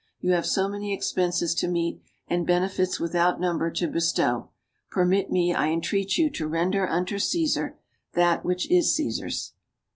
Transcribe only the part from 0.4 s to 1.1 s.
so many